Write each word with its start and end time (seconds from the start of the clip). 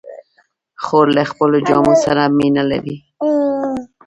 خور 0.83 1.05
له 1.17 1.23
خپلو 1.31 1.57
جامو 1.67 1.93
سره 2.03 2.21
مینه 2.37 2.63
لري. 2.71 2.97